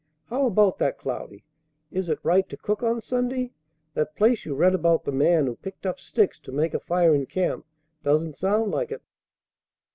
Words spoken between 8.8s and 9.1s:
it."